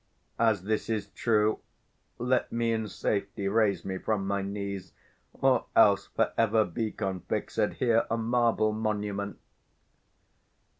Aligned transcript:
As 0.39 0.63
this 0.63 0.89
is 0.89 1.09
true, 1.11 1.59
Let 2.17 2.51
me 2.51 2.71
in 2.73 2.87
safety 2.87 3.47
raise 3.47 3.85
me 3.85 3.99
from 3.99 4.25
my 4.25 4.41
knees; 4.41 4.93
Or 5.31 5.67
else 5.75 6.07
for 6.07 6.31
ever 6.39 6.65
be 6.65 6.91
confixed 6.91 7.57
here, 7.75 8.07
230 8.07 8.07
A 8.09 8.17
marble 8.17 8.71
monument! 8.73 9.37